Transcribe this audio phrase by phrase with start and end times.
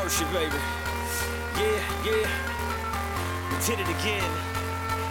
[0.00, 0.56] Baby.
[1.58, 2.28] Yeah, yeah.
[3.50, 4.30] We did it again.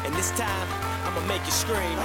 [0.04, 0.68] And this time,
[1.06, 1.98] I'ma make you scream.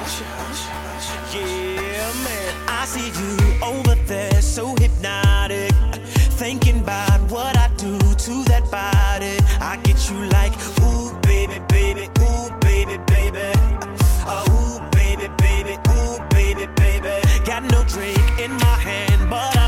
[1.32, 2.54] Yeah, man.
[2.68, 5.72] I see you over there, so hypnotic.
[6.36, 9.38] Thinking about what I do to that body.
[9.60, 13.50] I get you like, ooh, baby, baby, ooh, baby, baby.
[14.26, 17.14] Uh, ooh, baby, baby, ooh, baby, baby.
[17.46, 19.63] Got no drink in my hand, but I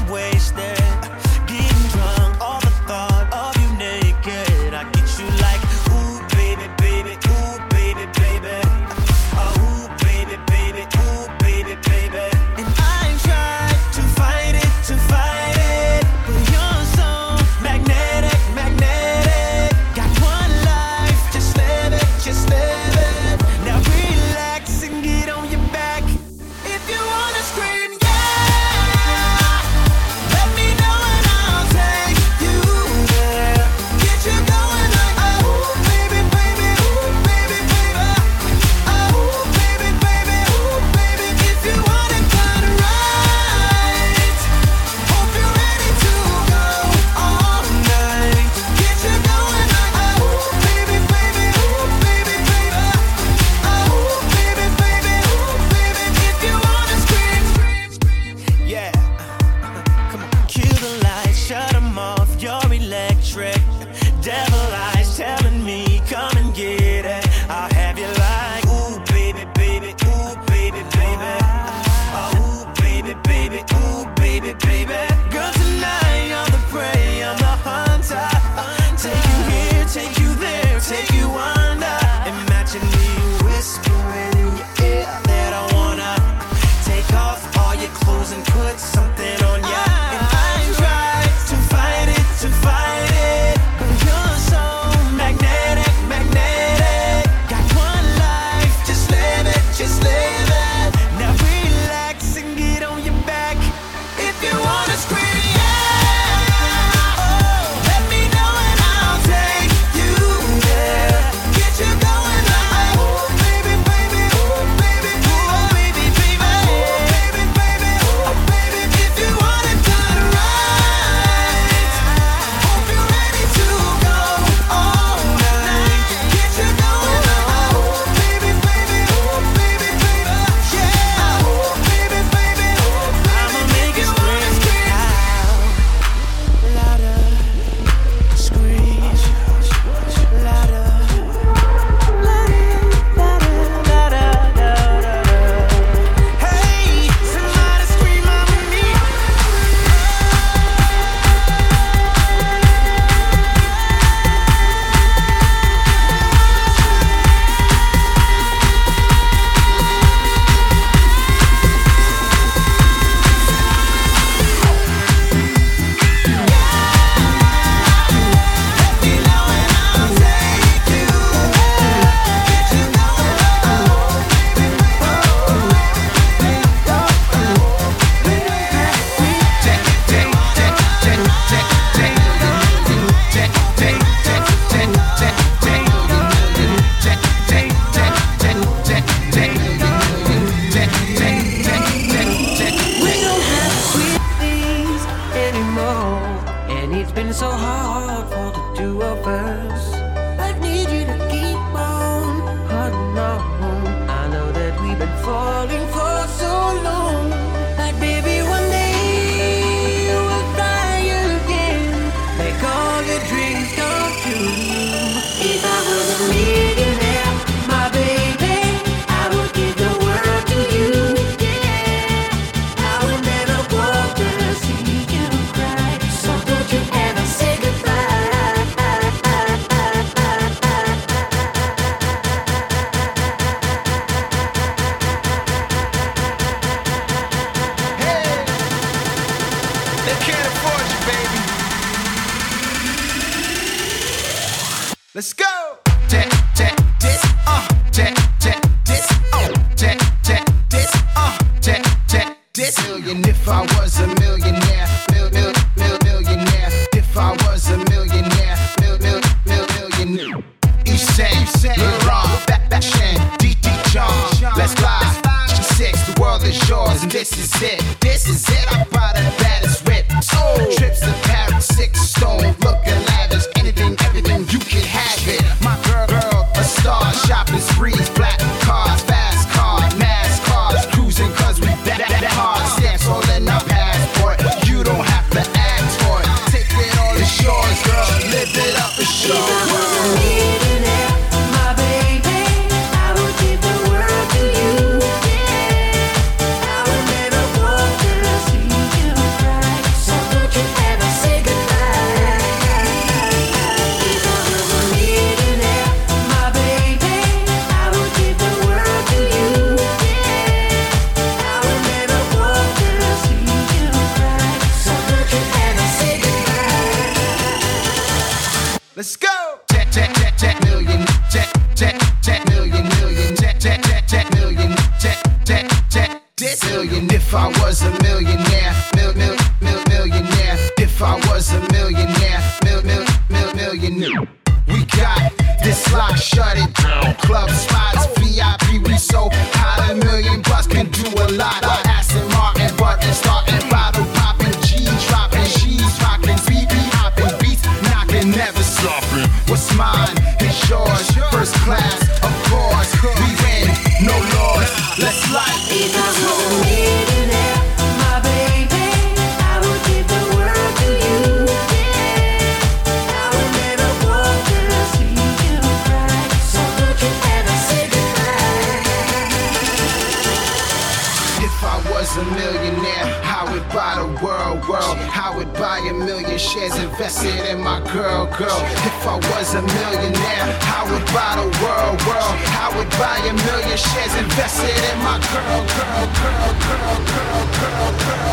[377.26, 378.60] invested in my girl, girl.
[378.86, 382.36] If I was a millionaire, I would buy the world, world.
[382.54, 387.92] I would buy a million shares invested in my girl, girl, girl, girl, girl, girl,
[388.06, 388.32] girl,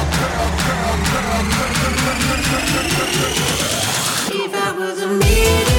[0.53, 0.93] girl,
[4.31, 5.72] If I was a millionaire, my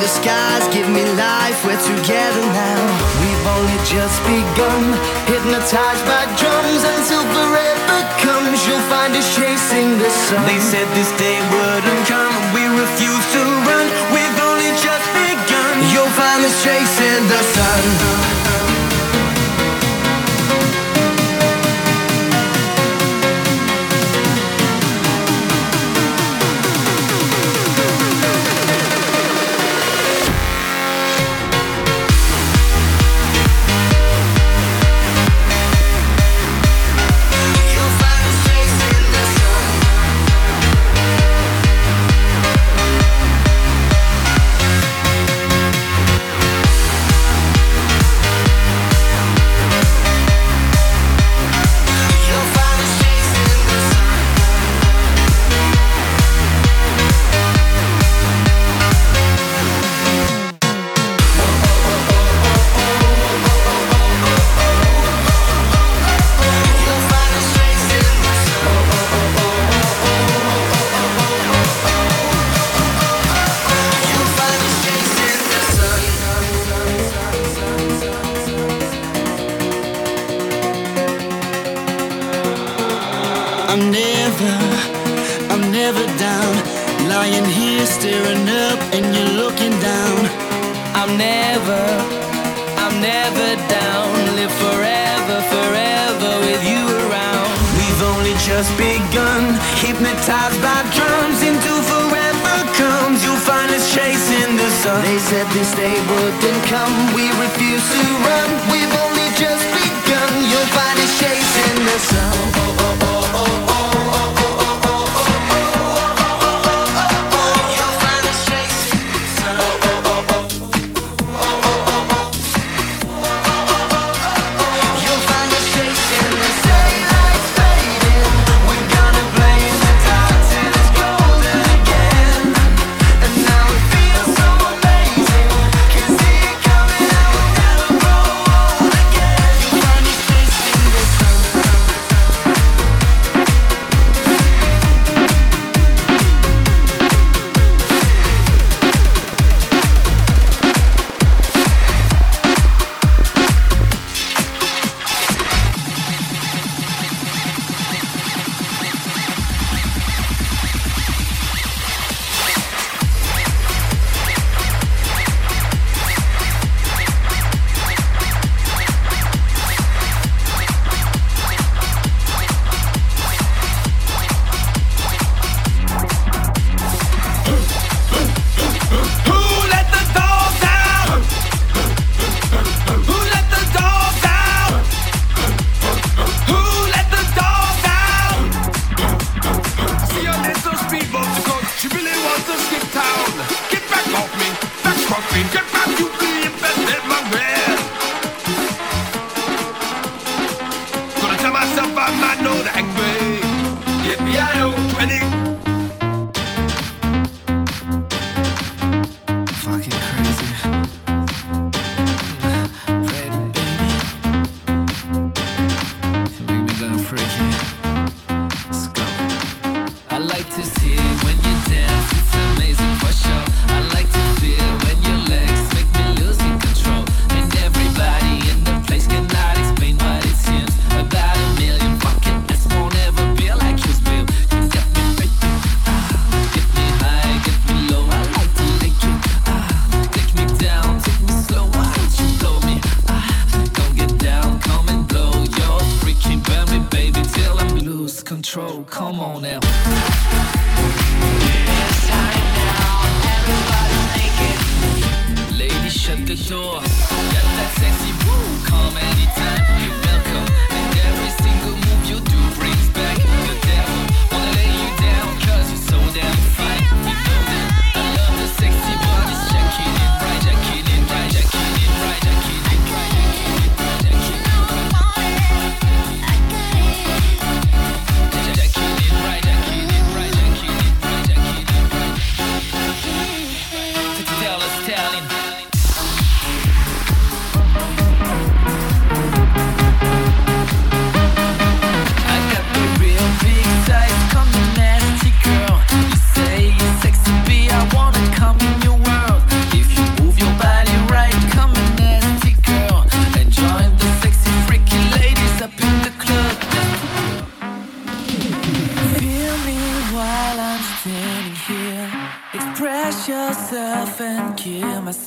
[0.00, 2.80] the skies, give me life, we're together now.
[3.20, 4.96] We've only just begun,
[5.28, 8.64] hypnotized by drums until forever comes.
[8.66, 10.46] You'll find us chasing the sun.
[10.48, 13.86] They said this day wouldn't come, we refuse to run.
[14.16, 15.74] We've only just begun.
[15.92, 18.39] You'll find us chasing the sun.
[105.30, 107.14] said this day wouldn't come.
[107.14, 108.69] We refuse to run.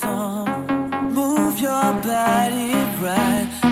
[0.02, 3.63] Move your body right,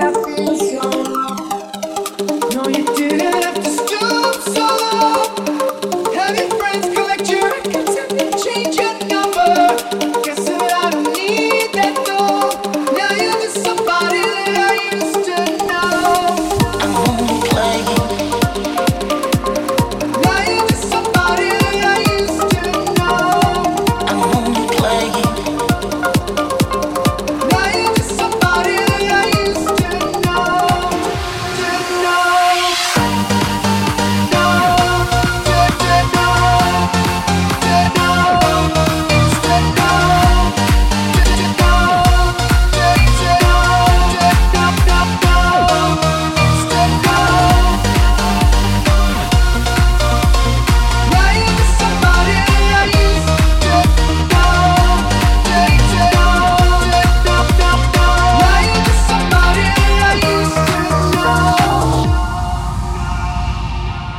[0.00, 0.49] Gracias.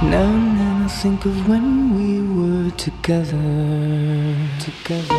[0.04, 3.38] Now and then I think of when we were together,
[4.60, 5.16] together.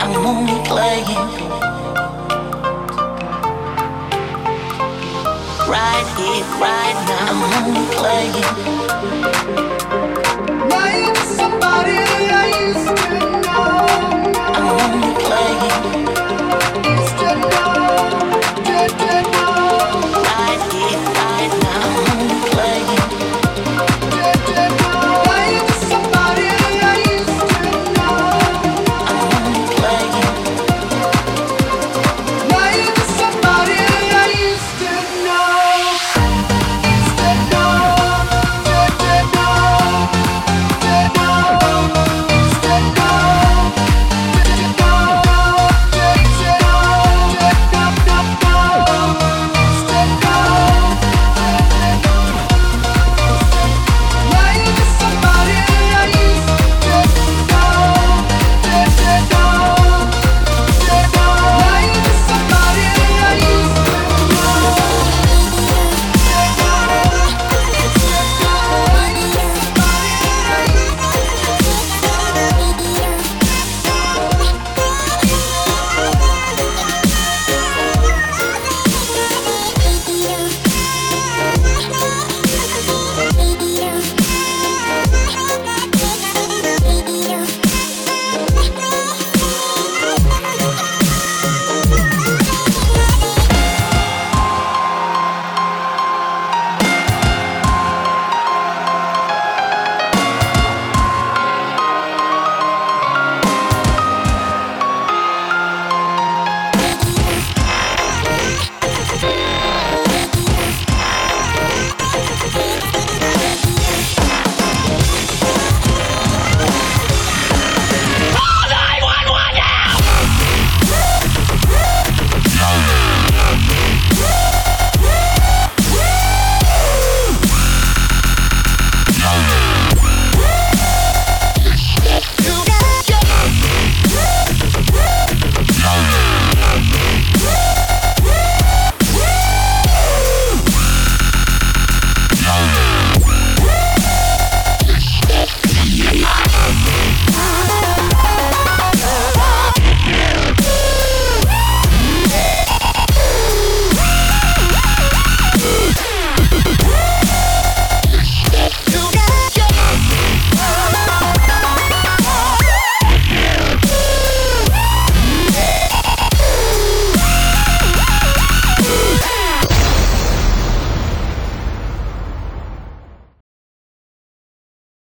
[0.00, 1.08] I'm only playing
[5.66, 7.26] right here, right now.
[7.28, 8.46] I'm only playing.
[10.70, 12.81] Like somebody I used.